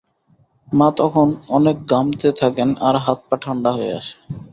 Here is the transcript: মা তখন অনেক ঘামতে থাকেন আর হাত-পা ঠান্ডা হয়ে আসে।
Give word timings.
মা 0.67 0.87
তখন 0.97 1.27
অনেক 1.49 1.77
ঘামতে 1.89 2.29
থাকেন 2.39 2.69
আর 2.79 2.95
হাত-পা 2.97 3.35
ঠান্ডা 3.43 3.69
হয়ে 3.71 3.93
আসে। 3.99 4.13